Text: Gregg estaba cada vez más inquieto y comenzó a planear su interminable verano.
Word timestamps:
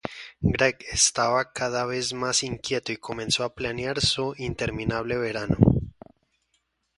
Gregg 0.55 0.83
estaba 0.91 1.53
cada 1.53 1.85
vez 1.85 2.11
más 2.15 2.41
inquieto 2.41 2.91
y 2.91 2.97
comenzó 2.97 3.43
a 3.43 3.53
planear 3.53 4.01
su 4.01 4.33
interminable 4.35 5.15
verano. 5.15 5.57